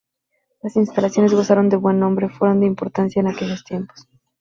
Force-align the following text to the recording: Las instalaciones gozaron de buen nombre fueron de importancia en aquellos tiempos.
Las 0.63 0.77
instalaciones 0.77 1.31
gozaron 1.35 1.69
de 1.69 1.75
buen 1.77 1.99
nombre 1.99 2.27
fueron 2.27 2.61
de 2.61 2.65
importancia 2.65 3.19
en 3.19 3.27
aquellos 3.27 3.63
tiempos. 3.63 4.07